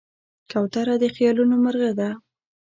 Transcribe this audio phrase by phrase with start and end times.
[0.51, 2.09] کوتره د خیالونو مرغه ده.